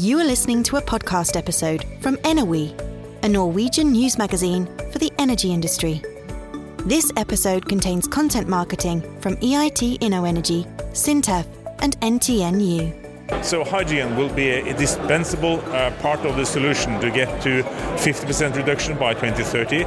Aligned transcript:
You 0.00 0.20
are 0.20 0.24
listening 0.24 0.62
to 0.62 0.76
a 0.76 0.80
podcast 0.80 1.36
episode 1.36 1.84
from 1.98 2.18
Enerwe, 2.18 2.72
a 3.24 3.28
Norwegian 3.28 3.90
news 3.90 4.16
magazine 4.16 4.66
for 4.92 5.00
the 5.00 5.10
energy 5.18 5.52
industry. 5.52 6.00
This 6.86 7.10
episode 7.16 7.68
contains 7.68 8.06
content 8.06 8.46
marketing 8.46 9.00
from 9.20 9.34
EIT 9.38 9.98
InnoEnergy, 9.98 10.66
Sintef, 10.92 11.48
and 11.80 12.00
NTNU. 12.00 13.44
So 13.44 13.64
hydrogen 13.64 14.16
will 14.16 14.32
be 14.32 14.50
a 14.50 14.64
indispensable 14.64 15.58
uh, 15.72 15.90
part 16.00 16.20
of 16.20 16.36
the 16.36 16.46
solution 16.46 17.00
to 17.00 17.10
get 17.10 17.42
to 17.42 17.64
50% 17.96 18.54
reduction 18.54 18.96
by 18.96 19.14
2030 19.14 19.82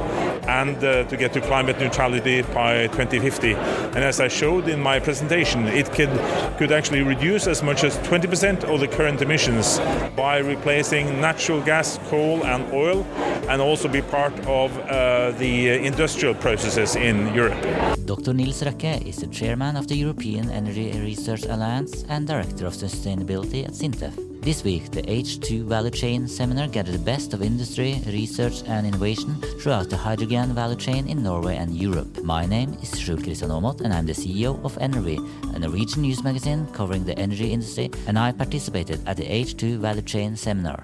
and 0.46 0.76
uh, 0.82 1.04
to 1.04 1.16
get 1.16 1.32
to 1.32 1.40
climate 1.40 1.78
neutrality 1.78 2.42
by 2.42 2.86
2050. 2.88 3.54
And 3.54 3.98
as 3.98 4.20
I 4.20 4.28
showed 4.28 4.68
in 4.68 4.80
my 4.80 4.98
presentation, 4.98 5.66
it 5.66 5.90
could, 5.92 6.10
could 6.58 6.72
actually 6.72 7.02
reduce 7.02 7.46
as 7.46 7.62
much 7.62 7.84
as 7.84 7.96
20% 7.98 8.64
of 8.64 8.80
the 8.80 8.88
current 8.88 9.22
emissions 9.22 9.78
by 10.16 10.38
replacing 10.38 11.20
natural 11.20 11.60
gas, 11.62 11.98
coal 12.08 12.44
and 12.44 12.72
oil 12.72 13.04
and 13.48 13.60
also 13.60 13.88
be 13.88 14.02
part 14.02 14.32
of 14.46 14.76
uh, 14.78 15.32
the 15.38 15.68
industrial 15.84 16.34
processes 16.34 16.96
in 16.96 17.34
Europe. 17.34 17.60
Dr. 18.06 18.32
Nils 18.32 18.62
Røkke 18.62 19.06
is 19.06 19.16
the 19.16 19.26
chairman 19.26 19.76
of 19.76 19.88
the 19.88 19.96
European 19.96 20.50
Energy 20.50 20.92
Research 21.00 21.44
Alliance 21.44 22.04
and 22.08 22.26
director 22.26 22.66
of 22.66 22.74
sustainability 22.74 23.64
at 23.64 23.72
Sintef. 23.72 24.31
This 24.42 24.64
week, 24.64 24.90
the 24.90 25.02
H2 25.02 25.66
Value 25.66 25.92
Chain 25.92 26.26
seminar 26.26 26.66
gathered 26.66 26.94
the 26.94 26.98
best 26.98 27.32
of 27.32 27.42
industry, 27.42 28.02
research, 28.08 28.64
and 28.66 28.84
innovation 28.84 29.40
throughout 29.60 29.88
the 29.88 29.96
hydrogen 29.96 30.52
value 30.52 30.74
chain 30.74 31.06
in 31.06 31.22
Norway 31.22 31.58
and 31.58 31.72
Europe. 31.72 32.24
My 32.24 32.44
name 32.44 32.76
is 32.82 32.90
Skjul 32.90 33.22
Kristian 33.22 33.50
Aamodt, 33.50 33.82
and 33.82 33.94
I'm 33.94 34.04
the 34.04 34.12
CEO 34.12 34.58
of 34.64 34.76
Energy, 34.78 35.20
a 35.54 35.60
Norwegian 35.60 36.02
news 36.02 36.24
magazine 36.24 36.66
covering 36.72 37.04
the 37.04 37.16
energy 37.16 37.52
industry, 37.52 37.92
and 38.08 38.18
I 38.18 38.32
participated 38.32 39.06
at 39.06 39.16
the 39.16 39.26
H2 39.26 39.78
Value 39.78 40.02
Chain 40.02 40.34
seminar. 40.34 40.82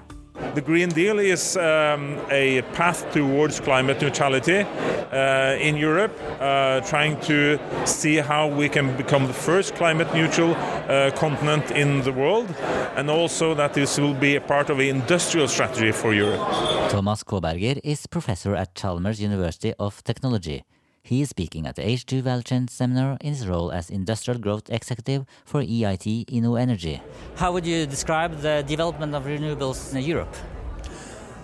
The 0.55 0.61
Green 0.61 0.89
Deal 0.89 1.19
is 1.19 1.57
um, 1.57 2.17
a 2.31 2.63
path 2.73 3.11
towards 3.13 3.59
climate 3.59 4.01
neutrality 4.01 4.61
uh, 4.61 5.57
in 5.59 5.77
Europe, 5.77 6.11
uh, 6.39 6.81
trying 6.81 7.19
to 7.21 7.59
see 7.85 8.17
how 8.17 8.47
we 8.47 8.67
can 8.67 8.97
become 8.97 9.27
the 9.27 9.33
first 9.33 9.75
climate 9.75 10.11
neutral 10.13 10.55
uh, 10.55 11.11
continent 11.15 11.69
in 11.71 12.01
the 12.01 12.11
world, 12.11 12.47
and 12.95 13.09
also 13.09 13.53
that 13.53 13.73
this 13.73 13.99
will 13.99 14.15
be 14.15 14.35
a 14.35 14.41
part 14.41 14.69
of 14.69 14.79
an 14.79 14.87
industrial 14.87 15.47
strategy 15.47 15.91
for 15.91 16.13
Europe. 16.13 16.41
Thomas 16.89 17.23
Kåberger 17.23 17.79
is 17.83 18.07
professor 18.07 18.55
at 18.55 18.73
Chalmers 18.73 19.21
University 19.21 19.73
of 19.77 20.03
Technology. 20.03 20.63
He 21.01 21.21
is 21.21 21.29
speaking 21.29 21.65
at 21.65 21.75
the 21.75 21.81
H2 21.81 22.21
Value 22.21 22.43
Chain 22.43 22.67
seminar 22.67 23.17
in 23.21 23.33
his 23.33 23.47
role 23.47 23.71
as 23.71 23.89
Industrial 23.89 24.39
Growth 24.39 24.69
Executive 24.69 25.25
for 25.45 25.61
EIT 25.61 26.27
InnoEnergy. 26.27 27.01
How 27.35 27.51
would 27.51 27.65
you 27.65 27.85
describe 27.85 28.41
the 28.41 28.63
development 28.67 29.15
of 29.15 29.23
renewables 29.23 29.95
in 29.95 30.03
Europe? 30.03 30.35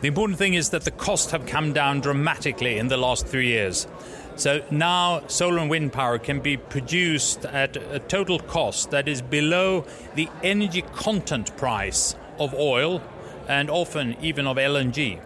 The 0.01 0.07
important 0.07 0.37
thing 0.37 0.53
is 0.53 0.69
that 0.69 0.83
the 0.83 0.91
costs 0.91 1.31
have 1.31 1.45
come 1.45 1.73
down 1.73 2.01
dramatically 2.01 2.77
in 2.77 2.89
the 2.89 2.97
last 2.97 3.25
three 3.25 3.47
years. 3.47 3.87
So 4.35 4.61
now 4.69 5.25
solar 5.27 5.59
and 5.59 5.69
wind 5.69 5.93
power 5.93 6.19
can 6.19 6.41
be 6.41 6.57
produced 6.57 7.45
at 7.45 7.77
a 7.77 7.99
total 7.99 8.39
cost 8.39 8.91
that 8.91 9.07
is 9.07 9.21
below 9.21 9.85
the 10.15 10.29
energy 10.43 10.81
content 10.81 11.55
price 11.55 12.15
of 12.37 12.53
oil 12.53 13.01
and 13.47 13.69
often 13.69 14.17
even 14.21 14.45
of 14.45 14.57
LNG. 14.57 15.21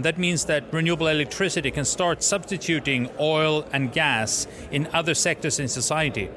That 0.00 0.16
means 0.16 0.44
that 0.44 0.72
renewable 0.72 1.08
electricity 1.08 1.72
can 1.72 1.84
start 1.84 2.22
substituting 2.22 3.10
oil 3.18 3.66
and 3.72 3.92
gas 3.92 4.46
in 4.70 4.88
other 4.92 5.14
sectors 5.14 5.58
in 5.58 5.66
society, 5.66 6.30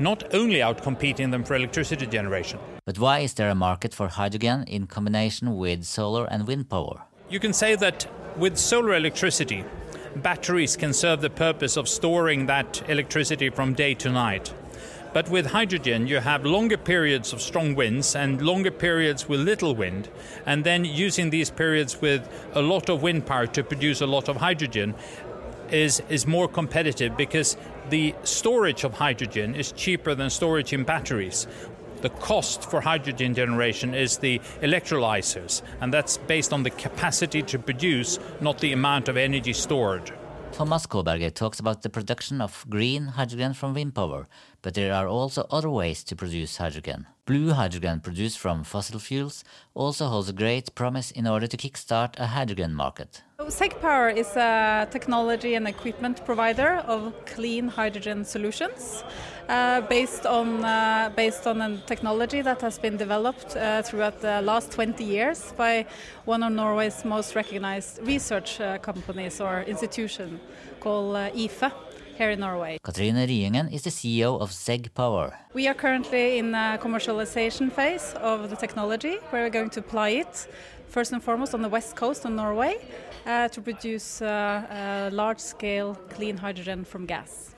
not 0.00 0.34
only 0.34 0.56
outcompeting 0.56 1.30
them 1.30 1.44
for 1.44 1.54
electricity 1.54 2.06
generation. 2.06 2.58
But 2.84 2.98
why 2.98 3.20
is 3.20 3.34
there 3.34 3.50
a 3.50 3.54
market 3.54 3.94
for 3.94 4.08
hydrogen 4.08 4.64
in 4.64 4.88
combination 4.88 5.56
with 5.56 5.84
solar 5.84 6.24
and 6.26 6.46
wind 6.46 6.68
power? 6.68 7.02
You 7.30 7.38
can 7.38 7.52
say 7.52 7.76
that 7.76 8.06
with 8.36 8.58
solar 8.58 8.94
electricity, 8.94 9.64
batteries 10.16 10.76
can 10.76 10.92
serve 10.92 11.20
the 11.20 11.30
purpose 11.30 11.76
of 11.76 11.88
storing 11.88 12.46
that 12.46 12.82
electricity 12.88 13.48
from 13.48 13.74
day 13.74 13.94
to 13.94 14.10
night. 14.10 14.52
But 15.14 15.28
with 15.28 15.46
hydrogen, 15.46 16.08
you 16.08 16.18
have 16.18 16.44
longer 16.44 16.76
periods 16.76 17.32
of 17.32 17.40
strong 17.40 17.76
winds 17.76 18.16
and 18.16 18.42
longer 18.42 18.72
periods 18.72 19.28
with 19.28 19.38
little 19.38 19.72
wind, 19.72 20.08
and 20.44 20.64
then 20.64 20.84
using 20.84 21.30
these 21.30 21.50
periods 21.50 22.00
with 22.00 22.28
a 22.52 22.60
lot 22.60 22.88
of 22.88 23.00
wind 23.00 23.24
power 23.24 23.46
to 23.46 23.62
produce 23.62 24.00
a 24.00 24.08
lot 24.08 24.28
of 24.28 24.38
hydrogen 24.38 24.96
is, 25.70 26.02
is 26.08 26.26
more 26.26 26.48
competitive 26.48 27.16
because 27.16 27.56
the 27.90 28.12
storage 28.24 28.82
of 28.82 28.94
hydrogen 28.94 29.54
is 29.54 29.70
cheaper 29.70 30.16
than 30.16 30.30
storage 30.30 30.72
in 30.72 30.82
batteries. 30.82 31.46
The 32.00 32.10
cost 32.10 32.68
for 32.68 32.80
hydrogen 32.80 33.34
generation 33.34 33.94
is 33.94 34.18
the 34.18 34.40
electrolyzers, 34.62 35.62
and 35.80 35.94
that's 35.94 36.16
based 36.16 36.52
on 36.52 36.64
the 36.64 36.70
capacity 36.70 37.42
to 37.42 37.58
produce, 37.60 38.18
not 38.40 38.58
the 38.58 38.72
amount 38.72 39.08
of 39.08 39.16
energy 39.16 39.52
stored. 39.52 40.12
Thomas 40.56 40.86
Kåberger 40.86 41.34
talks 41.34 41.58
about 41.58 41.82
the 41.82 41.90
production 41.90 42.40
of 42.40 42.64
green 42.70 43.06
hydrogen 43.06 43.54
from 43.54 43.74
wind 43.74 43.92
power, 43.92 44.28
but 44.62 44.74
there 44.74 44.94
are 44.94 45.08
also 45.08 45.48
other 45.50 45.68
ways 45.68 46.04
to 46.04 46.14
produce 46.14 46.58
hydrogen. 46.58 47.08
Blue 47.26 47.54
hydrogen 47.54 48.00
produced 48.00 48.38
from 48.38 48.64
fossil 48.64 48.98
fuels 48.98 49.44
also 49.72 50.08
holds 50.08 50.28
a 50.28 50.32
great 50.34 50.74
promise 50.74 51.10
in 51.10 51.26
order 51.26 51.46
to 51.46 51.56
kickstart 51.56 52.18
a 52.18 52.26
hydrogen 52.26 52.74
market. 52.74 53.22
ZEG 53.48 53.80
Power 53.80 54.10
is 54.10 54.36
a 54.36 54.86
technology 54.90 55.54
and 55.54 55.66
equipment 55.66 56.22
provider 56.26 56.82
of 56.86 57.14
clean 57.24 57.68
hydrogen 57.68 58.26
solutions 58.26 59.04
uh, 59.48 59.80
based 59.80 60.26
on 60.26 60.66
uh, 60.66 61.10
based 61.16 61.46
on 61.46 61.62
a 61.62 61.78
technology 61.86 62.42
that 62.42 62.60
has 62.60 62.78
been 62.78 62.98
developed 62.98 63.56
uh, 63.56 63.80
throughout 63.80 64.20
the 64.20 64.42
last 64.42 64.70
20 64.72 65.02
years 65.02 65.54
by 65.56 65.86
one 66.26 66.42
of 66.42 66.52
Norway's 66.52 67.06
most 67.06 67.34
recognized 67.34 68.06
research 68.06 68.60
uh, 68.60 68.76
companies 68.78 69.40
or 69.40 69.62
institution 69.62 70.40
called 70.78 71.16
uh, 71.16 71.30
IFE 71.34 71.72
here 72.18 72.30
in 72.30 72.40
Norway. 72.40 72.78
Katrine 72.82 73.26
Riengen 73.26 73.72
is 73.72 73.82
the 73.82 73.90
CEO 73.90 74.40
of 74.40 74.52
Zeg 74.52 74.92
Power. 74.94 75.32
We 75.54 75.68
are 75.68 75.74
currently 75.74 76.38
in 76.38 76.54
a 76.54 76.78
commercialization 76.80 77.70
phase 77.70 78.14
of 78.20 78.50
the 78.50 78.56
technology. 78.56 79.18
We're 79.32 79.50
going 79.50 79.70
to 79.70 79.80
apply 79.80 80.10
it 80.10 80.48
first 80.88 81.12
and 81.12 81.22
foremost 81.22 81.54
on 81.54 81.62
the 81.62 81.68
west 81.68 81.96
coast 81.96 82.24
of 82.24 82.32
Norway 82.32 82.76
uh, 83.26 83.48
to 83.48 83.60
produce 83.60 84.22
uh, 84.22 85.10
large-scale 85.12 85.96
clean 86.10 86.36
hydrogen 86.36 86.84
from 86.84 87.06
gas. 87.06 87.54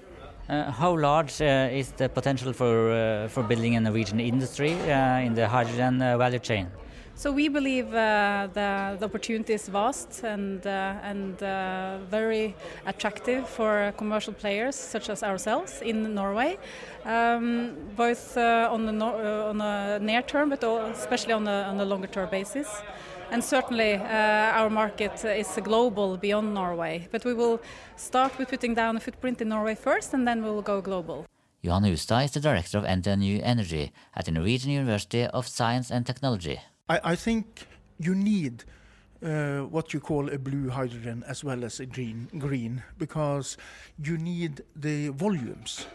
Uh, 0.48 0.70
how 0.70 0.96
large 0.96 1.40
uh, 1.42 1.68
is 1.72 1.90
the 1.96 2.08
potential 2.08 2.52
for 2.52 2.92
uh, 2.92 3.28
for 3.28 3.42
building 3.42 3.74
a 3.76 3.80
Norwegian 3.80 4.20
industry 4.20 4.72
uh, 4.72 5.26
in 5.26 5.34
the 5.34 5.48
hydrogen 5.48 5.98
value 5.98 6.38
chain? 6.38 6.66
So 7.18 7.32
we 7.32 7.48
believe 7.48 7.94
uh, 7.94 8.48
the, 8.52 8.96
the, 8.98 9.06
opportunity 9.06 9.54
is 9.54 9.68
vast 9.68 10.22
and 10.22 10.66
uh, 10.66 10.96
and 11.02 11.42
uh, 11.42 11.96
very 12.10 12.54
attractive 12.84 13.48
for 13.48 13.94
commercial 13.96 14.34
players 14.34 14.76
such 14.76 15.08
as 15.08 15.22
ourselves 15.22 15.80
in 15.80 16.14
Norway, 16.14 16.58
um, 17.06 17.72
both 17.96 18.36
on 18.36 18.84
the 18.84 18.92
no 18.92 19.48
on 19.48 19.62
a 19.62 19.98
near 19.98 20.20
term, 20.20 20.50
but 20.50 20.62
especially 20.62 21.32
on 21.32 21.48
a 21.48 21.62
on 21.70 21.80
a 21.80 21.86
longer 21.86 22.06
term 22.06 22.28
basis. 22.28 22.68
And 23.30 23.42
certainly, 23.42 23.94
uh, 23.94 24.60
our 24.60 24.68
market 24.68 25.24
is 25.24 25.58
global 25.64 26.18
beyond 26.18 26.52
Norway. 26.52 27.08
But 27.10 27.24
we 27.24 27.32
will 27.32 27.60
start 27.96 28.38
with 28.38 28.50
putting 28.50 28.74
down 28.74 28.96
a 28.96 29.00
footprint 29.00 29.40
in 29.40 29.48
Norway 29.48 29.74
first, 29.74 30.12
and 30.12 30.28
then 30.28 30.44
we 30.44 30.50
will 30.50 30.62
go 30.62 30.82
global. 30.82 31.24
Johan 31.62 31.84
Hustad 31.84 32.24
is 32.24 32.32
the 32.32 32.40
director 32.40 32.76
of 32.78 32.84
NTNU 32.84 33.40
Energy 33.42 33.90
at 34.14 34.26
the 34.26 34.32
Norwegian 34.32 34.70
University 34.70 35.24
of 35.24 35.48
Science 35.48 35.90
and 35.90 36.04
Technology. 36.04 36.60
I, 36.88 37.00
I 37.12 37.16
think 37.16 37.66
you 37.98 38.14
need 38.14 38.64
uh, 39.24 39.60
what 39.62 39.92
you 39.92 40.00
call 40.00 40.30
a 40.30 40.38
blue 40.38 40.68
hydrogen 40.70 41.24
as 41.26 41.42
well 41.42 41.64
as 41.64 41.80
a 41.80 41.86
green, 41.86 42.28
green 42.38 42.82
because 42.98 43.56
you 44.02 44.18
need 44.18 44.62
the 44.76 45.08
volumes. 45.08 45.86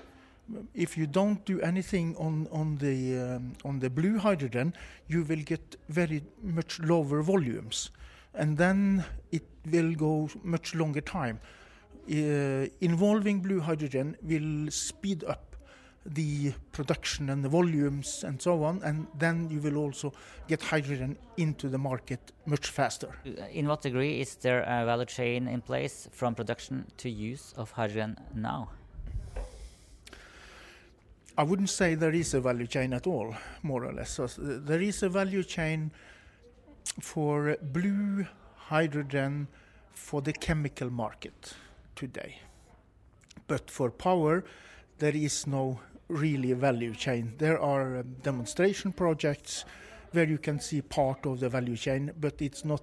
If 0.74 0.98
you 0.98 1.08
don't 1.08 1.46
do 1.46 1.62
anything 1.62 2.16
on 2.18 2.48
on 2.52 2.78
the 2.78 3.20
um, 3.20 3.54
on 3.64 3.80
the 3.80 3.90
blue 3.90 4.18
hydrogen, 4.18 4.74
you 5.08 5.24
will 5.24 5.44
get 5.46 5.78
very 5.88 6.24
much 6.44 6.80
lower 6.82 7.22
volumes, 7.22 7.92
and 8.34 8.58
then 8.58 9.06
it 9.32 9.44
will 9.72 9.94
go 9.96 10.30
much 10.44 10.76
longer 10.76 11.00
time. 11.00 11.40
Uh, 12.10 12.68
involving 12.82 13.40
blue 13.40 13.62
hydrogen 13.62 14.18
will 14.24 14.70
speed 14.70 15.24
up 15.24 15.51
the 16.06 16.54
production 16.72 17.30
and 17.30 17.44
the 17.44 17.50
volumes 17.50 18.24
and 18.24 18.42
so 18.42 18.64
on, 18.64 18.82
and 18.84 19.06
then 19.20 19.50
you 19.52 19.60
will 19.60 19.78
also 19.78 20.12
get 20.48 20.62
hydrogen 20.62 21.16
into 21.38 21.70
the 21.70 21.78
market 21.78 22.32
much 22.46 22.68
faster. 22.68 23.10
In 23.52 23.68
what 23.68 23.82
degree 23.84 24.20
is 24.20 24.36
there 24.36 24.62
a 24.62 24.86
value 24.86 25.06
chain 25.06 25.48
in 25.48 25.62
place 25.62 26.08
from 26.12 26.34
production 26.34 26.86
to 26.98 27.10
use 27.10 27.54
of 27.56 27.72
hydrogen 27.72 28.18
now? 28.34 28.70
I 31.38 31.44
wouldn't 31.44 31.70
say 31.70 31.96
there 31.96 32.14
is 32.14 32.34
a 32.34 32.42
value 32.42 32.68
chain 32.68 32.94
at 32.94 33.08
all, 33.08 33.36
more 33.64 33.86
or 33.86 33.94
less. 33.94 34.10
So 34.12 34.28
there 34.28 34.82
is 34.82 35.02
a 35.04 35.10
value 35.10 35.44
chain 35.44 35.92
for 37.00 37.58
blue 37.62 38.26
hydrogen 38.56 39.48
for 39.94 40.22
the 40.22 40.34
chemical 40.34 40.90
market 40.90 41.54
today. 41.96 42.40
But 43.48 43.70
for 43.70 43.92
power, 43.92 44.44
there 45.00 45.16
is 45.16 45.48
no 45.48 45.80
really 46.12 46.52
a 46.52 46.56
value 46.56 46.94
chain. 46.94 47.34
There 47.38 47.60
are 47.60 48.00
um, 48.00 48.16
demonstration 48.22 48.92
projects 48.92 49.66
where 50.12 50.26
you 50.26 50.38
can 50.38 50.60
see 50.60 50.82
part 50.82 51.26
of 51.26 51.40
the 51.40 51.50
value 51.50 51.78
chain, 51.78 52.12
but 52.20 52.42
it's 52.42 52.66
not 52.66 52.82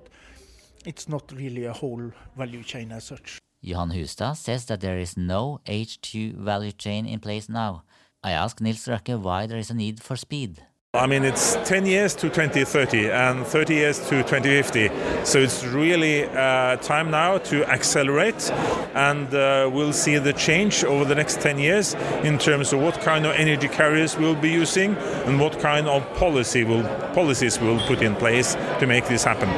it's 0.87 1.09
not 1.09 1.33
really 1.33 1.65
a 1.65 1.73
whole 1.73 2.13
value 2.37 2.63
chain 2.63 2.93
as 2.93 3.05
such. 3.05 3.39
Johan 3.61 3.91
Hustad 3.91 4.37
says 4.37 4.67
that 4.67 4.81
there 4.81 4.99
is 4.99 5.17
no 5.17 5.61
H2 5.67 6.35
value 6.35 6.73
chain 6.73 7.07
in 7.07 7.21
place 7.21 7.49
now. 7.49 7.83
I 8.23 8.33
ask 8.33 8.61
Nils 8.61 8.87
Røkke 8.87 9.21
why 9.21 9.47
there 9.47 9.59
is 9.59 9.71
a 9.71 9.75
need 9.75 10.03
for 10.03 10.17
speed. 10.17 10.63
I 10.95 11.07
mean, 11.07 11.23
it's 11.23 11.55
10 11.67 11.85
years 11.85 12.15
to 12.15 12.31
2030 12.31 13.11
and 13.11 13.47
30 13.47 13.75
years 13.75 13.99
to 14.09 14.23
2050. 14.23 14.91
So 15.23 15.39
it's 15.39 15.63
really 15.63 16.25
uh, 16.25 16.77
time 16.77 17.11
now 17.11 17.37
to 17.37 17.63
accelerate, 17.67 18.51
and 18.95 19.27
uh, 19.35 19.69
we'll 19.71 19.93
see 19.93 20.17
the 20.17 20.33
change 20.33 20.85
over 20.85 21.05
the 21.05 21.15
next 21.15 21.43
10 21.43 21.59
years 21.59 21.93
in 22.25 22.39
terms 22.39 22.73
of 22.73 22.81
what 22.81 23.03
kind 23.03 23.27
of 23.27 23.35
energy 23.35 23.69
carriers 23.69 24.17
we'll 24.17 24.35
be 24.35 24.49
using 24.49 24.97
and 25.27 25.39
what 25.39 25.61
kind 25.61 25.87
of 25.87 26.03
policy 26.15 26.65
will, 26.65 26.85
policies 27.13 27.61
we'll 27.61 27.87
put 27.87 28.01
in 28.01 28.17
place 28.17 28.55
to 28.81 28.87
make 28.87 29.07
this 29.09 29.25
happen. 29.25 29.51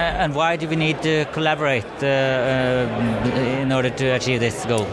And 0.00 0.34
why 0.34 0.56
do 0.56 0.66
we 0.66 0.74
need 0.74 1.00
to 1.02 1.26
collaborate 1.26 1.86
uh, 2.02 2.06
uh, 2.06 3.38
in 3.62 3.70
order 3.70 3.90
to 3.90 4.06
achieve 4.16 4.40
this 4.40 4.66
goal? 4.66 4.88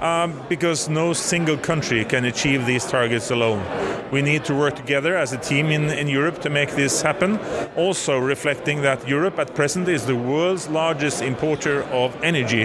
Um, 0.00 0.40
because 0.48 0.88
no 0.88 1.12
single 1.12 1.58
country 1.58 2.06
can 2.06 2.24
achieve 2.24 2.64
these 2.64 2.86
targets 2.86 3.30
alone. 3.30 3.62
We 4.10 4.22
need 4.22 4.46
to 4.46 4.54
work 4.54 4.74
together 4.74 5.14
as 5.14 5.34
a 5.34 5.36
team 5.36 5.66
in, 5.66 5.90
in 5.90 6.08
Europe 6.08 6.40
to 6.40 6.48
make 6.48 6.70
this 6.70 7.02
happen. 7.02 7.38
Also, 7.76 8.18
reflecting 8.18 8.80
that 8.80 9.06
Europe 9.06 9.38
at 9.38 9.54
present 9.54 9.88
is 9.88 10.06
the 10.06 10.16
world's 10.16 10.68
largest 10.68 11.20
importer 11.20 11.82
of 11.92 12.16
energy 12.24 12.62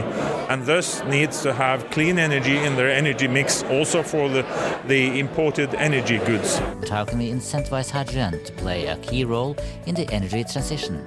and 0.49 0.65
thus 0.65 1.03
needs 1.03 1.41
to 1.41 1.53
have 1.53 1.89
clean 1.89 2.19
energy 2.19 2.55
in 2.57 2.77
their 2.77 2.89
energy 2.89 3.27
mix 3.27 3.63
also 3.63 4.01
for 4.01 4.29
the, 4.29 4.45
the 4.87 5.19
imported 5.19 5.75
energy 5.75 6.19
goods. 6.19 6.61
But 6.79 6.87
how 6.87 7.03
can 7.03 7.19
we 7.19 7.29
incentivize 7.31 7.91
hydrogen 7.91 8.43
to 8.45 8.53
play 8.53 8.85
a 8.87 8.97
key 8.97 9.25
role 9.25 9.57
in 9.87 9.95
the 9.95 10.09
energy 10.11 10.45
transition? 10.45 11.05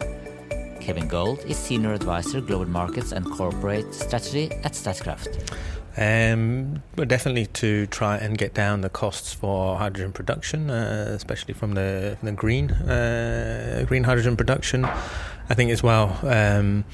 Kevin 0.81 1.09
Gold 1.09 1.41
is 1.47 1.57
Senior 1.57 1.93
Advisor 1.93 2.41
Global 2.41 2.67
Markets 2.67 3.13
and 3.13 3.25
Corporate 3.31 3.95
Strategy 3.95 4.51
at 4.65 4.73
Statkraft. 4.73 5.53
Um, 5.99 6.85
but 6.95 7.09
definitely 7.09 7.47
to 7.47 7.87
try 7.87 8.19
and 8.19 8.39
get 8.39 8.55
down 8.55 8.83
the 8.83 8.89
costs 8.89 9.35
for 9.35 9.77
hydrogen 9.77 10.13
production, 10.13 10.71
uh, 10.71 11.09
especially 11.11 11.55
from 11.55 11.73
the, 11.75 12.17
the 12.23 12.31
green 12.31 12.71
uh, 12.71 13.85
green 13.87 14.05
hydrogen 14.05 14.37
production. 14.37 14.85
I 14.85 15.55
think 15.55 15.71
as 15.73 15.83
well. 15.83 16.17
Um, 16.23 16.85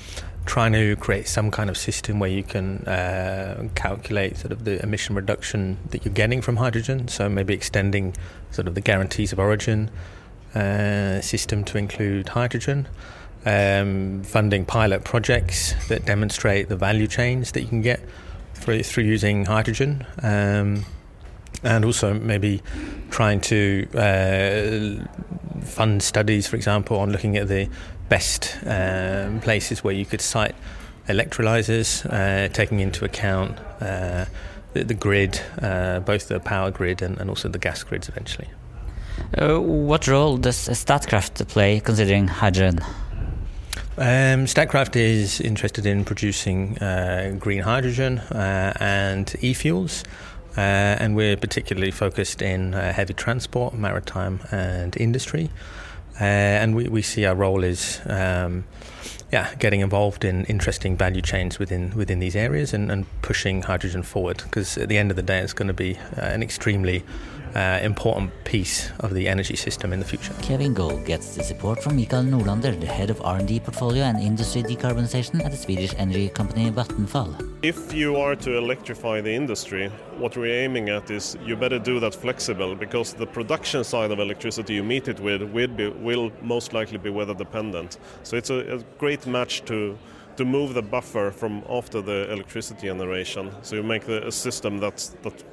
trying 0.46 0.72
to 0.72 0.94
create 0.96 1.26
some 1.26 1.50
kind 1.50 1.70
of 1.70 1.76
system 1.76 2.18
where 2.18 2.30
you 2.30 2.42
can 2.42 2.78
uh, 2.86 3.66
calculate 3.74 4.36
sort 4.36 4.52
of 4.52 4.64
the 4.64 4.82
emission 4.82 5.14
reduction 5.14 5.78
that 5.90 6.04
you're 6.04 6.14
getting 6.14 6.40
from 6.40 6.56
hydrogen. 6.56 7.08
So 7.08 7.28
maybe 7.28 7.54
extending 7.54 8.14
sort 8.50 8.68
of 8.68 8.74
the 8.74 8.80
guarantees 8.80 9.32
of 9.32 9.38
origin 9.38 9.90
uh, 10.54 11.20
system 11.20 11.64
to 11.64 11.78
include 11.78 12.30
hydrogen. 12.30 12.88
Um, 13.46 14.22
funding 14.22 14.64
pilot 14.64 15.04
projects 15.04 15.74
that 15.88 16.06
demonstrate 16.06 16.70
the 16.70 16.76
value 16.76 17.06
chains 17.06 17.52
that 17.52 17.60
you 17.60 17.68
can 17.68 17.82
get 17.82 18.00
through, 18.64 18.82
through 18.82 19.04
using 19.04 19.44
hydrogen. 19.44 20.06
Um, 20.22 20.84
and 21.62 21.84
also 21.84 22.14
maybe 22.14 22.62
trying 23.10 23.40
to 23.40 23.86
uh, 23.94 25.60
fund 25.64 26.02
studies, 26.02 26.46
for 26.46 26.56
example, 26.56 26.98
on 26.98 27.10
looking 27.10 27.36
at 27.36 27.48
the 27.48 27.68
best 28.08 28.58
um, 28.66 29.40
places 29.40 29.84
where 29.84 29.94
you 29.94 30.04
could 30.04 30.20
site 30.20 30.54
electrolyzers, 31.08 32.04
uh, 32.10 32.48
taking 32.52 32.80
into 32.80 33.04
account 33.04 33.58
uh, 33.80 34.24
the, 34.72 34.84
the, 34.84 34.94
grid, 34.94 35.40
uh, 35.62 36.00
both 36.00 36.28
the 36.28 36.40
power 36.40 36.70
grid 36.70 37.02
and, 37.02 37.18
and, 37.18 37.30
also 37.30 37.48
the 37.48 37.58
gas 37.58 37.82
grids 37.82 38.08
eventually. 38.08 38.48
Uh, 39.38 39.58
what 39.58 40.06
role 40.06 40.36
does 40.36 40.68
Statkraft 40.68 41.46
play 41.48 41.80
considering 41.80 42.28
hydrogen? 42.28 42.80
Um, 43.96 44.46
Statkraft 44.46 44.96
is 44.96 45.40
interested 45.40 45.86
in 45.86 46.04
producing 46.04 46.76
uh, 46.78 47.36
green 47.38 47.62
hydrogen 47.62 48.18
uh, 48.18 48.72
and 48.80 49.32
e 49.40 49.54
fuels, 49.54 50.02
uh, 50.56 50.60
and 50.60 51.14
we're 51.14 51.36
particularly 51.36 51.92
focused 51.92 52.42
in 52.42 52.74
uh, 52.74 52.92
heavy 52.92 53.14
transport, 53.14 53.72
maritime, 53.74 54.40
and 54.50 54.96
industry. 54.96 55.48
Uh, 56.20 56.24
and 56.24 56.74
we, 56.74 56.88
we 56.88 57.02
see 57.02 57.24
our 57.24 57.36
role 57.36 57.62
is 57.62 58.00
um, 58.06 58.64
yeah, 59.30 59.54
getting 59.60 59.78
involved 59.80 60.24
in 60.24 60.44
interesting 60.46 60.96
value 60.96 61.22
chains 61.22 61.60
within 61.60 61.94
within 61.94 62.18
these 62.18 62.34
areas 62.34 62.74
and, 62.74 62.90
and 62.90 63.06
pushing 63.22 63.62
hydrogen 63.62 64.02
forward 64.02 64.38
because 64.38 64.76
at 64.76 64.88
the 64.88 64.98
end 64.98 65.10
of 65.12 65.16
the 65.16 65.22
day, 65.22 65.38
it's 65.38 65.52
going 65.52 65.68
to 65.68 65.74
be 65.74 65.96
uh, 66.16 66.22
an 66.22 66.42
extremely 66.42 67.04
uh, 67.54 67.78
important 67.82 68.32
piece 68.44 68.90
of 69.00 69.14
the 69.14 69.28
energy 69.28 69.56
system 69.56 69.92
in 69.92 70.00
the 70.00 70.04
future. 70.04 70.34
Kevin 70.42 70.74
Gold 70.74 71.04
gets 71.04 71.34
the 71.36 71.42
support 71.42 71.82
from 71.82 71.96
Mikael 71.96 72.24
Nordlander, 72.24 72.78
the 72.78 72.86
head 72.86 73.10
of 73.10 73.20
R&D 73.22 73.60
portfolio 73.60 74.04
and 74.04 74.18
industry 74.18 74.62
decarbonization 74.62 75.44
at 75.44 75.50
the 75.50 75.56
Swedish 75.56 75.94
energy 75.96 76.28
company 76.28 76.70
Vattenfall. 76.70 77.32
If 77.62 77.94
you 77.94 78.16
are 78.16 78.36
to 78.36 78.58
electrify 78.58 79.20
the 79.20 79.32
industry, 79.32 79.88
what 80.18 80.36
we're 80.36 80.64
aiming 80.64 80.88
at 80.88 81.10
is 81.10 81.36
you 81.44 81.56
better 81.56 81.78
do 81.78 82.00
that 82.00 82.14
flexible 82.14 82.74
because 82.74 83.14
the 83.14 83.26
production 83.26 83.84
side 83.84 84.10
of 84.10 84.18
electricity 84.18 84.74
you 84.74 84.82
meet 84.82 85.08
it 85.08 85.20
with 85.20 85.42
will, 85.42 85.68
be, 85.68 85.88
will 85.88 86.30
most 86.42 86.72
likely 86.72 86.98
be 86.98 87.10
weather 87.10 87.34
dependent. 87.34 87.98
So 88.22 88.36
it's 88.36 88.50
a, 88.50 88.76
a 88.76 88.78
great 88.98 89.26
match 89.26 89.64
to 89.66 89.96
to 90.36 90.44
move 90.44 90.74
the 90.74 90.82
buffer 90.82 91.30
from 91.30 91.62
after 91.68 92.02
the 92.02 92.28
electricity 92.32 92.88
generation. 92.88 93.52
So 93.62 93.76
you 93.76 93.84
make 93.84 94.04
the, 94.04 94.26
a 94.26 94.32
system 94.32 94.80
that's 94.80 95.10
that 95.22 95.44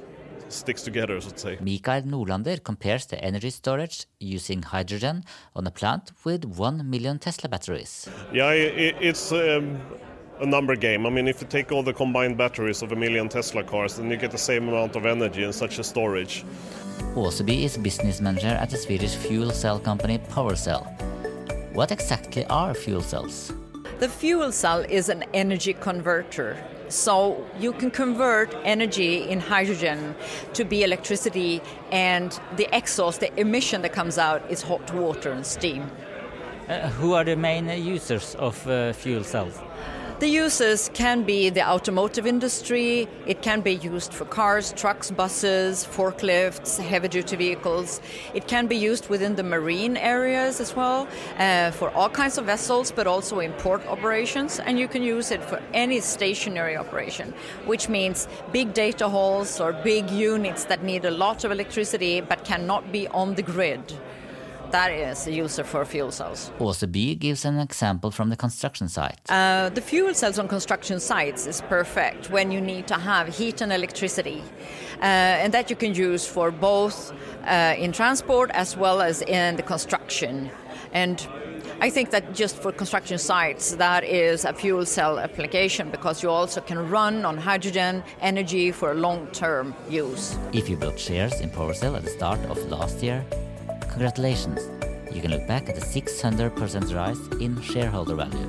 sticks 0.52 0.82
together, 0.82 1.20
so 1.20 1.30
to 1.30 1.38
say. 1.38 1.58
Mikael 1.60 2.02
Nordlander 2.02 2.62
compares 2.62 3.06
the 3.06 3.22
energy 3.22 3.50
storage 3.50 4.06
using 4.20 4.62
hydrogen 4.62 5.24
on 5.54 5.66
a 5.66 5.70
plant 5.70 6.12
with 6.24 6.44
1 6.44 6.88
million 6.88 7.18
Tesla 7.18 7.48
batteries. 7.48 8.08
Yeah, 8.32 8.50
it, 8.50 8.96
it's 9.00 9.32
um, 9.32 9.80
a 10.40 10.46
number 10.46 10.76
game. 10.76 11.06
I 11.06 11.10
mean, 11.10 11.28
if 11.28 11.40
you 11.40 11.46
take 11.48 11.72
all 11.72 11.82
the 11.82 11.92
combined 11.92 12.36
batteries 12.36 12.82
of 12.82 12.92
a 12.92 12.96
million 12.96 13.28
Tesla 13.28 13.62
cars, 13.62 13.96
then 13.96 14.10
you 14.10 14.16
get 14.16 14.30
the 14.30 14.38
same 14.38 14.68
amount 14.68 14.96
of 14.96 15.06
energy 15.06 15.44
in 15.44 15.52
such 15.52 15.78
a 15.78 15.84
storage. 15.84 16.44
Åseby 17.14 17.64
is 17.64 17.76
business 17.76 18.20
manager 18.20 18.56
at 18.60 18.70
the 18.70 18.76
Swedish 18.76 19.14
fuel 19.14 19.50
cell 19.50 19.78
company 19.78 20.18
PowerCell. 20.18 20.86
What 21.74 21.90
exactly 21.90 22.44
are 22.46 22.74
fuel 22.74 23.02
cells? 23.02 23.52
The 24.02 24.08
fuel 24.08 24.50
cell 24.50 24.80
is 24.80 25.08
an 25.08 25.22
energy 25.32 25.74
converter 25.74 26.56
so 26.88 27.46
you 27.60 27.72
can 27.72 27.92
convert 27.92 28.52
energy 28.64 29.28
in 29.30 29.38
hydrogen 29.38 30.16
to 30.54 30.64
be 30.64 30.82
electricity, 30.82 31.62
and 31.92 32.36
the 32.56 32.66
exhaust, 32.76 33.20
the 33.20 33.30
emission 33.40 33.80
that 33.82 33.92
comes 33.92 34.18
out, 34.18 34.42
is 34.50 34.60
hot 34.60 34.92
water 34.92 35.30
and 35.30 35.46
steam. 35.46 35.88
Uh, 36.68 36.88
who 36.88 37.12
are 37.12 37.22
the 37.22 37.36
main 37.36 37.68
users 37.68 38.34
of 38.40 38.66
uh, 38.66 38.92
fuel 38.92 39.22
cells? 39.22 39.56
The 40.22 40.28
uses 40.28 40.88
can 40.94 41.24
be 41.24 41.50
the 41.50 41.68
automotive 41.68 42.28
industry, 42.28 43.08
it 43.26 43.42
can 43.42 43.60
be 43.60 43.74
used 43.74 44.14
for 44.14 44.24
cars, 44.24 44.72
trucks, 44.72 45.10
buses, 45.10 45.84
forklifts, 45.84 46.78
heavy 46.78 47.08
duty 47.08 47.34
vehicles. 47.34 48.00
It 48.32 48.46
can 48.46 48.68
be 48.68 48.76
used 48.76 49.08
within 49.08 49.34
the 49.34 49.42
marine 49.42 49.96
areas 49.96 50.60
as 50.60 50.76
well 50.76 51.08
uh, 51.38 51.72
for 51.72 51.90
all 51.90 52.08
kinds 52.08 52.38
of 52.38 52.44
vessels, 52.44 52.92
but 52.92 53.08
also 53.08 53.40
in 53.40 53.52
port 53.54 53.84
operations. 53.88 54.60
And 54.60 54.78
you 54.78 54.86
can 54.86 55.02
use 55.02 55.32
it 55.32 55.42
for 55.42 55.60
any 55.74 55.98
stationary 55.98 56.76
operation, 56.76 57.34
which 57.66 57.88
means 57.88 58.28
big 58.52 58.74
data 58.74 59.08
halls 59.08 59.60
or 59.60 59.72
big 59.72 60.08
units 60.08 60.66
that 60.66 60.84
need 60.84 61.04
a 61.04 61.10
lot 61.10 61.42
of 61.42 61.50
electricity 61.50 62.20
but 62.20 62.44
cannot 62.44 62.92
be 62.92 63.08
on 63.08 63.34
the 63.34 63.42
grid 63.42 63.92
that 64.72 64.90
is 64.90 65.26
a 65.26 65.32
user 65.32 65.64
for 65.64 65.84
fuel 65.84 66.10
cells. 66.10 66.50
Åseby 66.58 67.18
gives 67.18 67.44
an 67.44 67.58
example 67.58 68.10
from 68.10 68.30
the 68.30 68.36
construction 68.36 68.88
site. 68.88 69.20
Uh, 69.28 69.68
the 69.70 69.80
fuel 69.80 70.14
cells 70.14 70.38
on 70.38 70.48
construction 70.48 71.00
sites 71.00 71.46
is 71.46 71.60
perfect 71.68 72.30
when 72.30 72.50
you 72.50 72.60
need 72.60 72.86
to 72.86 72.94
have 72.94 73.28
heat 73.28 73.60
and 73.60 73.72
electricity, 73.72 74.42
uh, 75.00 75.42
and 75.42 75.52
that 75.52 75.70
you 75.70 75.76
can 75.76 75.94
use 75.94 76.26
for 76.26 76.50
both 76.50 77.12
uh, 77.46 77.74
in 77.78 77.92
transport 77.92 78.50
as 78.52 78.76
well 78.76 79.00
as 79.00 79.22
in 79.22 79.56
the 79.56 79.62
construction. 79.62 80.50
And 80.92 81.26
I 81.80 81.90
think 81.90 82.10
that 82.10 82.32
just 82.32 82.56
for 82.62 82.70
construction 82.70 83.18
sites, 83.18 83.74
that 83.76 84.04
is 84.04 84.44
a 84.44 84.52
fuel 84.52 84.86
cell 84.86 85.18
application 85.18 85.90
because 85.90 86.22
you 86.22 86.30
also 86.30 86.60
can 86.60 86.78
run 86.88 87.24
on 87.24 87.36
hydrogen 87.36 88.04
energy 88.20 88.70
for 88.72 88.94
long-term 88.94 89.74
use. 89.88 90.38
If 90.52 90.68
you 90.68 90.76
bought 90.76 90.98
shares 90.98 91.40
in 91.40 91.50
PowerCell 91.50 91.96
at 91.96 92.04
the 92.04 92.10
start 92.10 92.40
of 92.46 92.58
last 92.70 93.02
year, 93.02 93.24
congratulations. 93.92 94.70
You 95.12 95.20
can 95.20 95.30
look 95.30 95.46
back 95.46 95.68
at 95.68 95.74
the 95.74 95.80
600% 95.82 96.94
rise 96.94 97.20
in 97.40 97.60
shareholder 97.60 98.14
value. 98.14 98.48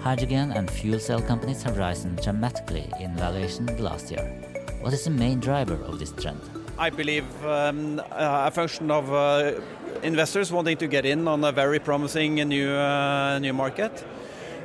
Hydrogen 0.00 0.52
and 0.52 0.70
fuel 0.70 1.00
cell 1.00 1.20
companies 1.20 1.64
have 1.64 1.76
risen 1.76 2.14
dramatically 2.22 2.88
in 3.00 3.16
valuation 3.16 3.66
last 3.78 4.10
year. 4.10 4.24
What 4.80 4.92
is 4.92 5.04
the 5.04 5.10
main 5.10 5.40
driver 5.40 5.74
of 5.84 5.98
this 5.98 6.12
trend? 6.12 6.40
I 6.78 6.90
believe 6.90 7.26
um, 7.44 8.00
a 8.12 8.52
function 8.52 8.92
of 8.92 9.12
uh, 9.12 9.60
investors 10.04 10.52
wanting 10.52 10.76
to 10.76 10.86
get 10.86 11.04
in 11.04 11.26
on 11.26 11.42
a 11.42 11.50
very 11.50 11.80
promising 11.80 12.36
new 12.36 12.70
uh, 12.70 13.40
new 13.40 13.52
market. 13.52 14.04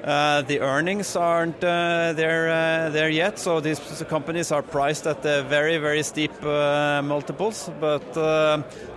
Uh, 0.04 0.42
the 0.42 0.60
earnings 0.60 1.16
aren't 1.16 1.64
uh, 1.64 2.12
there 2.12 2.50
uh, 2.50 2.90
there 2.90 3.10
yet, 3.10 3.40
so 3.40 3.62
these 3.62 3.80
companies 4.10 4.52
are 4.52 4.62
priced 4.62 5.08
at 5.08 5.24
very 5.24 5.78
very 5.78 6.04
steep 6.04 6.32
uh, 6.44 7.02
multiples. 7.02 7.72
But 7.80 8.14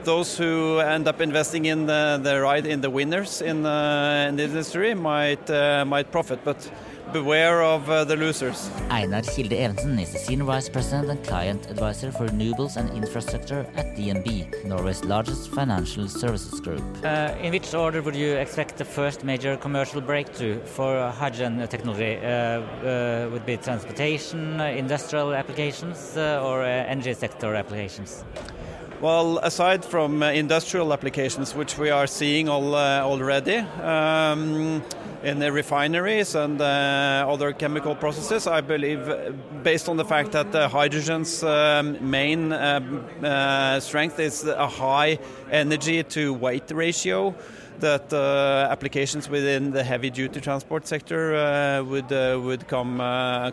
those 0.04 0.36
who 0.36 0.78
end 0.78 1.06
up 1.06 1.20
investing 1.20 1.66
in 1.66 1.86
the, 1.86 2.18
the 2.20 2.40
right 2.40 2.66
in 2.66 2.80
the 2.80 2.90
winners 2.90 3.40
in, 3.40 3.58
in 3.58 4.36
the 4.36 4.44
industry 4.44 4.94
might 4.94 5.48
might 5.86 6.10
profit. 6.10 6.40
But 6.44 6.68
beware 7.12 7.62
of 7.62 7.88
uh, 7.88 8.04
the 8.04 8.16
losers. 8.16 8.70
Einar 8.90 9.22
Kilde 9.22 9.52
Evensen 9.52 10.00
is 10.00 10.12
the 10.12 10.18
Senior 10.18 10.44
Vice 10.44 10.68
President 10.68 11.10
and 11.10 11.24
Client 11.24 11.70
Advisor 11.70 12.10
for 12.12 12.26
Renewables 12.26 12.76
and 12.76 12.90
Infrastructure 12.90 13.66
at 13.76 13.96
DNB, 13.96 14.64
Norway's 14.64 15.04
largest 15.04 15.50
financial 15.50 16.08
services 16.08 16.60
group. 16.60 16.82
Uh, 17.04 17.34
in 17.40 17.52
which 17.52 17.74
order 17.74 18.02
would 18.02 18.16
you 18.16 18.34
expect 18.34 18.76
the 18.76 18.84
first 18.84 19.24
major 19.24 19.56
commercial 19.56 20.00
breakthrough 20.00 20.58
for 20.64 21.10
hydrogen 21.10 21.66
technology? 21.68 22.16
Uh, 22.16 22.26
uh 22.26 23.28
would 23.32 23.46
be 23.46 23.56
transportation, 23.56 24.60
industrial 24.60 25.32
applications, 25.34 26.16
uh, 26.16 26.42
or 26.44 26.62
uh, 26.62 26.66
energy 26.66 27.14
sector 27.14 27.54
applications? 27.54 28.24
Well, 29.00 29.38
aside 29.42 29.84
from 29.84 30.22
industrial 30.22 30.90
applications, 30.90 31.54
which 31.54 31.76
we 31.76 31.90
are 31.90 32.06
seeing 32.06 32.48
all, 32.48 32.74
already, 32.74 33.58
um, 33.58 34.82
in 35.22 35.38
the 35.38 35.52
refineries 35.52 36.34
and 36.34 36.58
uh, 36.60 37.26
other 37.28 37.52
chemical 37.52 37.94
processes. 37.94 38.46
I 38.46 38.62
believe, 38.62 39.06
based 39.62 39.90
on 39.90 39.98
the 39.98 40.04
fact 40.04 40.32
that 40.32 40.54
uh, 40.54 40.68
hydrogen's 40.68 41.42
um, 41.42 42.10
main 42.10 42.52
uh, 42.52 43.80
strength 43.80 44.18
is 44.18 44.46
a 44.46 44.66
high 44.66 45.18
energy 45.50 46.02
to 46.02 46.32
weight 46.32 46.70
ratio 46.70 47.34
that 47.80 48.12
uh, 48.12 48.68
applications 48.70 49.28
within 49.28 49.70
the 49.70 49.82
heavy 49.82 50.10
duty 50.10 50.40
transport 50.40 50.86
sector 50.86 51.34
uh, 51.34 51.82
would 51.82 52.12
uh, 52.12 52.40
would 52.42 52.66
come 52.68 52.98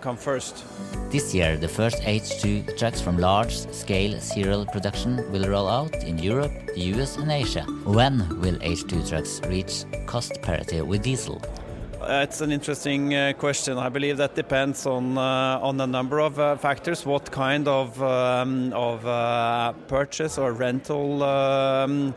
come 0.02 0.18
first. 0.18 0.64
This 1.10 1.34
year, 1.34 1.58
the 1.58 1.68
first 1.68 2.02
H2 2.02 2.78
trucks 2.78 3.00
from 3.02 3.18
large 3.18 3.56
scale 3.72 4.20
serial 4.20 4.66
production 4.66 5.32
will 5.32 5.48
roll 5.48 5.68
out 5.68 5.96
in 6.04 6.18
Europe, 6.18 6.54
the 6.76 6.82
US, 6.94 7.18
and 7.18 7.32
Asia. 7.32 7.64
When 7.86 8.18
will 8.42 8.56
H2 8.56 9.10
trucks 9.10 9.42
reach 9.48 9.86
cost 10.08 10.42
parity 10.42 10.82
with 10.82 11.04
diesel? 11.04 11.42
It's 12.06 12.42
an 12.42 12.52
interesting 12.52 13.16
uh, 13.16 13.34
question. 13.38 13.78
I 13.78 13.88
believe 13.88 14.18
that 14.18 14.36
depends 14.36 14.86
on 14.86 15.18
uh, 15.18 15.60
on 15.62 15.80
a 15.80 15.88
number 15.88 16.20
of 16.20 16.38
uh, 16.38 16.58
factors. 16.58 17.06
What 17.06 17.32
kind 17.32 17.68
of 17.68 18.02
um, 18.04 18.74
of 18.74 19.06
uh, 19.06 19.72
purchase 19.88 20.38
or 20.38 20.52
rental 20.52 21.24
um, 21.24 22.14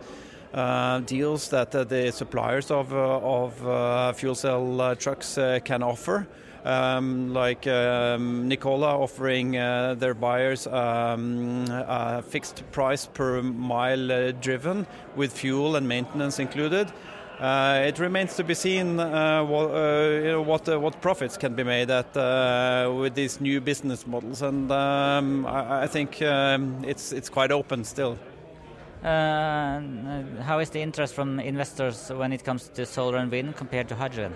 uh, 0.56 1.00
deals 1.00 1.50
that 1.50 1.74
uh, 1.74 1.84
the 1.84 2.10
suppliers 2.10 2.70
of 2.70 2.92
of 2.92 4.16
fuel 4.16 4.34
cell 4.34 4.96
trucks 4.96 5.38
can 5.64 5.82
offer. 5.82 6.26
Um, 6.64 7.32
like 7.32 7.64
um, 7.68 8.48
Nikola 8.48 8.98
offering 8.98 9.52
their 9.52 10.14
buyers 10.14 10.66
um, 10.66 11.66
a 11.70 12.22
fixed 12.22 12.64
price 12.72 13.06
per 13.06 13.40
mile 13.40 14.32
driven 14.32 14.84
with 15.14 15.32
fuel 15.32 15.76
and 15.76 15.86
maintenance 15.86 16.40
included. 16.40 16.90
Uh, 17.38 17.84
it 17.86 17.98
remains 17.98 18.34
to 18.34 18.42
be 18.42 18.54
seen 18.54 18.98
uh, 18.98 19.44
what, 19.44 19.70
uh, 19.70 20.08
you 20.08 20.32
know, 20.32 20.42
what, 20.42 20.66
uh, 20.68 20.80
what 20.80 20.98
profits 21.02 21.36
can 21.36 21.54
be 21.54 21.62
made 21.62 21.90
at 21.90 22.16
uh, 22.16 22.90
with 22.98 23.14
these 23.14 23.42
new 23.42 23.60
business 23.60 24.06
models, 24.06 24.40
and 24.40 24.72
um, 24.72 25.44
I, 25.44 25.82
I, 25.82 25.86
think 25.86 26.22
um, 26.22 26.82
it's 26.86 27.12
it's 27.12 27.28
quite 27.28 27.52
open 27.52 27.84
still. 27.84 28.18
Uh, 29.06 29.80
how 30.42 30.58
is 30.58 30.70
the 30.70 30.80
interest 30.80 31.14
from 31.14 31.38
investors 31.38 32.10
when 32.10 32.32
it 32.32 32.42
comes 32.42 32.68
to 32.68 32.84
solar 32.84 33.18
and 33.18 33.30
wind 33.30 33.54
compared 33.54 33.88
to 33.88 33.94
hydrogen? 33.94 34.34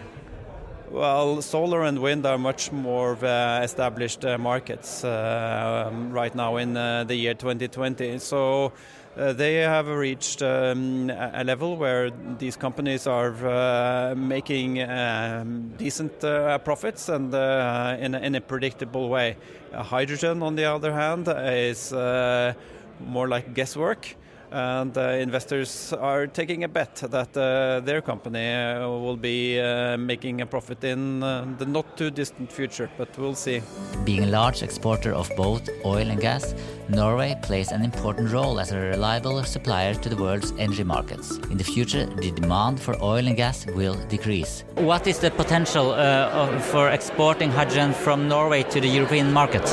Well, 0.88 1.42
solar 1.42 1.82
and 1.82 1.98
wind 1.98 2.24
are 2.24 2.38
much 2.38 2.70
more 2.70 3.14
established 3.62 4.24
markets 4.38 5.02
um, 5.02 6.12
right 6.12 6.32
now 6.34 6.56
in 6.56 6.74
the 6.74 7.14
year 7.16 7.34
2020. 7.34 8.18
So 8.18 8.72
uh, 9.16 9.32
they 9.32 9.54
have 9.54 9.88
reached 9.88 10.40
um, 10.40 11.10
a 11.10 11.42
level 11.42 11.76
where 11.76 12.10
these 12.38 12.54
companies 12.54 13.08
are 13.08 13.34
uh, 13.44 14.14
making 14.14 14.82
um, 14.82 15.72
decent 15.78 16.22
uh, 16.22 16.58
profits 16.58 17.08
and 17.08 17.34
uh, 17.34 17.96
in, 17.98 18.14
in, 18.14 18.36
a 18.36 18.40
predictable 18.40 19.08
way. 19.08 19.36
hydrogen, 19.72 20.44
on 20.44 20.54
the 20.54 20.64
other 20.64 20.92
hand, 20.92 21.26
is 21.28 21.92
uh, 21.92 22.52
more 23.00 23.26
like 23.26 23.52
guesswork 23.52 24.14
and 24.52 24.96
uh, 24.96 25.02
investors 25.20 25.92
are 25.92 26.26
taking 26.26 26.64
a 26.64 26.68
bet 26.68 26.96
that 26.96 27.36
uh, 27.36 27.80
their 27.80 28.00
company 28.00 28.52
uh, 28.52 28.88
will 28.88 29.16
be 29.16 29.60
uh, 29.60 29.96
making 29.96 30.40
a 30.40 30.46
profit 30.46 30.82
in 30.84 31.22
uh, 31.22 31.46
the 31.58 31.66
not 31.66 31.96
too 31.96 32.10
distant 32.10 32.50
future, 32.52 32.90
but 32.98 33.16
we'll 33.18 33.34
see. 33.34 33.62
Being 34.04 34.24
a 34.24 34.26
large 34.26 34.62
exporter 34.62 35.12
of 35.12 35.30
both 35.36 35.68
oil 35.84 36.08
and 36.08 36.20
gas, 36.20 36.54
Norway 36.88 37.38
plays 37.42 37.70
an 37.70 37.82
important 37.82 38.32
role 38.32 38.58
as 38.58 38.72
a 38.72 38.78
reliable 38.78 39.42
supplier 39.44 39.94
to 39.94 40.08
the 40.08 40.16
world's 40.16 40.52
energy 40.58 40.84
markets. 40.84 41.36
In 41.50 41.56
the 41.56 41.64
future, 41.64 42.06
the 42.06 42.30
demand 42.32 42.80
for 42.80 43.00
oil 43.02 43.26
and 43.26 43.36
gas 43.36 43.66
will 43.66 43.94
decrease. 44.08 44.64
What 44.74 45.06
is 45.06 45.18
the 45.18 45.30
potential 45.30 45.92
uh, 45.92 46.58
for 46.58 46.90
exporting 46.90 47.50
hydrogen 47.50 47.92
from 47.92 48.28
Norway 48.28 48.64
to 48.64 48.80
the 48.80 48.88
European 48.88 49.32
market? 49.32 49.64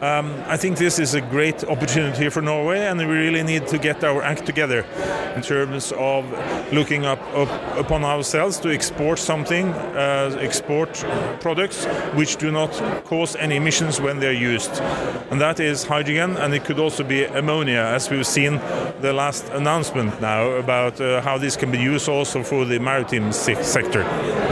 Um, 0.00 0.42
I 0.46 0.56
think 0.56 0.78
this 0.78 0.98
is 0.98 1.12
a 1.12 1.20
great 1.20 1.62
opportunity 1.64 2.30
for 2.30 2.40
Norway, 2.40 2.86
and 2.86 2.98
we 2.98 3.04
really 3.04 3.42
need 3.42 3.66
to 3.66 3.76
get 3.76 4.02
our 4.02 4.22
act 4.22 4.46
together 4.46 4.86
in 5.36 5.42
terms 5.42 5.92
of 5.92 6.24
looking 6.72 7.04
up, 7.04 7.20
up 7.34 7.50
upon 7.76 8.02
ourselves 8.02 8.58
to 8.60 8.72
export 8.72 9.18
something, 9.18 9.68
uh, 9.68 10.38
export 10.40 10.94
products 11.40 11.84
which 12.14 12.36
do 12.36 12.50
not 12.50 12.72
cause 13.04 13.36
any 13.36 13.56
emissions 13.56 14.00
when 14.00 14.20
they're 14.20 14.32
used. 14.32 14.80
And 15.30 15.38
that 15.38 15.60
is 15.60 15.84
hydrogen, 15.84 16.38
and 16.38 16.54
it 16.54 16.64
could 16.64 16.78
also 16.78 17.04
be 17.04 17.24
ammonia, 17.24 17.92
as 17.94 18.08
we've 18.08 18.26
seen 18.26 18.58
the 19.02 19.12
last 19.12 19.50
announcement 19.50 20.18
now 20.18 20.50
about 20.52 20.98
uh, 20.98 21.20
how 21.20 21.36
this 21.36 21.56
can 21.56 21.70
be 21.70 21.78
used 21.78 22.08
also 22.08 22.42
for 22.42 22.64
the 22.64 22.78
maritime 22.78 23.32
sector. 23.32 24.02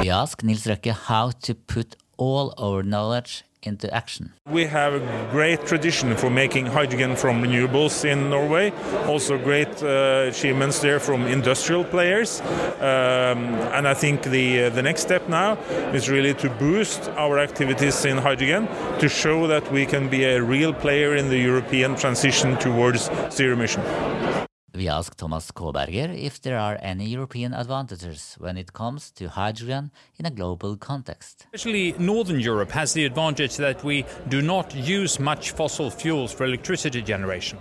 We 0.01 0.11
ask 0.11 0.43
Nils 0.43 0.65
Røkke 0.65 0.93
how 0.93 1.31
to 1.41 1.55
put 1.55 1.97
all 2.19 2.53
our 2.59 2.83
knowledge 2.83 3.45
into 3.63 3.93
action. 3.93 4.33
We 4.47 4.67
have 4.67 4.95
a 4.95 5.29
great 5.31 5.67
tradition 5.67 6.17
for 6.17 6.31
making 6.31 6.67
hydrogen 6.67 7.17
from 7.17 7.43
renewables 7.43 8.05
in 8.05 8.31
Norway. 8.31 8.73
Also, 9.07 9.39
great 9.39 9.83
uh, 9.83 10.27
achievements 10.29 10.81
there 10.81 11.01
from 11.01 11.27
industrial 11.27 11.85
players. 11.85 12.41
Um, 12.41 13.41
and 13.75 13.87
I 13.89 13.95
think 13.95 14.23
the 14.23 14.65
uh, 14.65 14.71
the 14.71 14.83
next 14.83 15.03
step 15.03 15.29
now 15.29 15.59
is 15.93 16.09
really 16.09 16.35
to 16.35 16.49
boost 16.51 17.09
our 17.17 17.39
activities 17.39 18.05
in 18.05 18.19
hydrogen 18.19 18.69
to 18.99 19.09
show 19.09 19.47
that 19.47 19.71
we 19.73 19.87
can 19.87 20.09
be 20.09 20.25
a 20.25 20.43
real 20.43 20.73
player 20.73 21.17
in 21.17 21.29
the 21.29 21.39
European 21.39 21.97
transition 21.97 22.57
towards 22.59 23.11
zero 23.31 23.53
emission. 23.55 24.48
We 24.75 24.87
asked 24.87 25.17
Thomas 25.17 25.51
Kåberger 25.51 26.15
if 26.15 26.43
there 26.43 26.59
are 26.59 26.79
any 26.83 27.07
European 27.07 27.55
advantages 27.55 28.37
when 28.39 28.59
it 28.59 28.75
comes 28.75 29.11
to 29.13 29.29
hydrogen 29.29 29.91
in 30.19 30.27
a 30.27 30.31
global 30.31 30.77
context. 30.77 31.47
Especially 31.55 31.95
Northern 31.99 32.39
Europe 32.39 32.71
has 32.73 32.93
the 32.93 33.07
advantage 33.07 33.57
that 33.57 33.83
we 33.83 34.05
do 34.29 34.43
not 34.43 34.75
use 34.75 35.19
much 35.19 35.53
fossil 35.53 35.91
fuels 35.91 36.33
for 36.35 36.45
electricity 36.45 37.01
generation. 37.01 37.59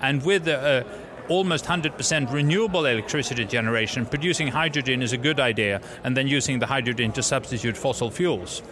And 0.00 0.24
with 0.24 0.48
uh, 0.48 0.82
almost 1.28 1.64
100% 1.64 2.32
renewable 2.32 2.86
electricity 2.86 3.44
generation, 3.44 4.04
producing 4.04 4.48
hydrogen 4.48 5.00
is 5.00 5.12
a 5.12 5.18
good 5.18 5.38
idea, 5.38 5.80
and 6.02 6.16
then 6.16 6.26
using 6.26 6.58
the 6.58 6.66
hydrogen 6.66 7.12
to 7.12 7.22
substitute 7.22 7.76
fossil 7.76 8.10
fuels. 8.10 8.62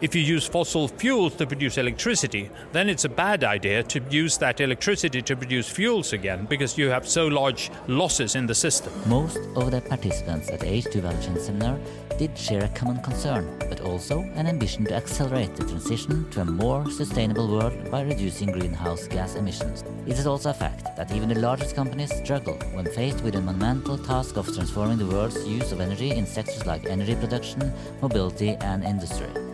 If 0.00 0.14
you 0.14 0.22
use 0.22 0.46
fossil 0.46 0.86
fuels 0.86 1.34
to 1.34 1.46
produce 1.46 1.76
electricity, 1.78 2.50
then 2.72 2.88
it's 2.88 3.04
a 3.04 3.08
bad 3.08 3.42
idea 3.42 3.82
to 3.82 4.00
use 4.10 4.38
that 4.38 4.60
electricity 4.60 5.20
to 5.22 5.36
produce 5.36 5.68
fuels 5.68 6.12
again 6.12 6.46
because 6.46 6.78
you 6.78 6.88
have 6.88 7.08
so 7.08 7.26
large 7.26 7.70
losses 7.88 8.36
in 8.36 8.46
the 8.46 8.54
system. 8.54 8.92
Most 9.06 9.38
of 9.56 9.70
the 9.70 9.80
participants 9.80 10.50
at 10.50 10.60
the 10.60 10.66
H2 10.66 11.00
Value 11.00 11.40
seminar 11.40 11.78
did 12.18 12.36
share 12.36 12.64
a 12.64 12.68
common 12.68 13.00
concern, 13.02 13.46
but 13.68 13.80
also 13.80 14.20
an 14.34 14.46
ambition 14.46 14.84
to 14.84 14.94
accelerate 14.94 15.54
the 15.56 15.64
transition 15.64 16.28
to 16.30 16.40
a 16.40 16.44
more 16.44 16.88
sustainable 16.90 17.48
world 17.48 17.90
by 17.90 18.02
reducing 18.02 18.50
greenhouse 18.50 19.06
gas 19.06 19.36
emissions. 19.36 19.84
It 20.06 20.18
is 20.18 20.26
also 20.26 20.50
a 20.50 20.54
fact 20.54 20.96
that 20.96 21.12
even 21.12 21.28
the 21.28 21.38
largest 21.38 21.76
companies 21.76 22.14
struggle 22.14 22.58
when 22.72 22.86
faced 22.86 23.22
with 23.22 23.34
the 23.34 23.40
monumental 23.40 23.98
task 23.98 24.36
of 24.36 24.52
transforming 24.52 24.98
the 24.98 25.06
world's 25.06 25.46
use 25.46 25.70
of 25.70 25.80
energy 25.80 26.10
in 26.10 26.26
sectors 26.26 26.66
like 26.66 26.86
energy 26.86 27.14
production, 27.14 27.72
mobility, 28.00 28.50
and 28.60 28.82
industry. 28.84 29.47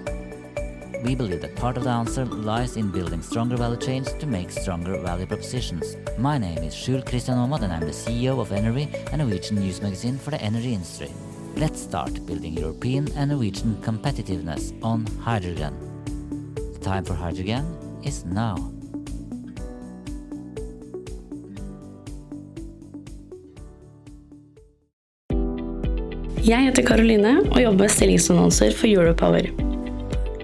We 1.04 1.14
believe 1.14 1.42
that 1.42 1.54
part 1.54 1.76
of 1.76 1.84
the 1.84 1.90
answer 1.90 2.24
lies 2.24 2.78
in 2.78 2.90
building 2.90 3.20
stronger 3.20 3.58
value 3.58 3.76
chains 3.76 4.10
to 4.14 4.26
make 4.26 4.50
stronger 4.50 4.96
value 4.96 5.26
propositions. 5.26 5.98
My 6.16 6.38
name 6.38 6.62
is 6.62 6.72
Skjul 6.74 7.04
Christian 7.04 7.34
Aamodt 7.34 7.60
and 7.60 7.74
I'm 7.74 7.80
the 7.80 7.92
CEO 7.92 8.40
of 8.40 8.48
Enerwe, 8.48 8.88
a 9.12 9.16
Norwegian 9.18 9.56
news 9.56 9.82
magazine 9.82 10.16
for 10.16 10.30
the 10.30 10.40
energy 10.40 10.72
industry. 10.72 11.10
Let's 11.56 11.78
start 11.78 12.24
building 12.24 12.54
European 12.54 13.12
and 13.16 13.32
Norwegian 13.32 13.76
competitiveness 13.82 14.72
on 14.82 15.04
hydrogen. 15.20 15.74
The 16.72 16.78
time 16.78 17.04
for 17.04 17.12
hydrogen 17.12 17.66
is 18.02 18.24
now. 18.24 18.56
Jeg 26.44 26.64
heter 26.64 26.82
Karoline 26.82 27.36
og 27.50 27.62
jobber 27.62 27.84
med 27.84 27.92
stillingsannonser 27.92 28.72
for 28.72 28.88
Europower. 28.88 29.73